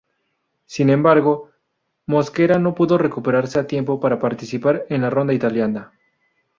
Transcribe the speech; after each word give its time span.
Sin 0.65 0.89
embargo, 0.89 1.51
Mosquera 2.07 2.57
no 2.57 2.73
pudo 2.73 2.97
recuperarse 2.97 3.59
a 3.59 3.67
tiempo 3.67 3.99
para 3.99 4.17
participar 4.17 4.81
en 4.89 5.01
la 5.03 5.11
ronda 5.11 5.31
italiana. 5.33 5.91